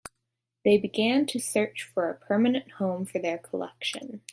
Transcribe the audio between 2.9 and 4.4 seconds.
for their collection.